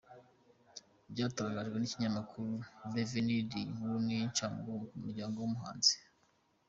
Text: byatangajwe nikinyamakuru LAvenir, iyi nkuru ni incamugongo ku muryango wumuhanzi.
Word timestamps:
byatangajwe 1.11 1.75
nikinyamakuru 1.77 2.51
LAvenir, 2.93 3.45
iyi 3.57 3.71
nkuru 3.73 3.95
ni 4.05 4.15
incamugongo 4.25 4.83
ku 4.89 4.95
muryango 5.03 5.35
wumuhanzi. 5.39 5.95